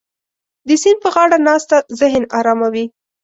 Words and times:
د 0.67 0.69
سیند 0.81 0.99
په 1.03 1.09
غاړه 1.13 1.37
ناسته 1.47 1.77
ذهن 1.99 2.23
اراموي. 2.39 2.85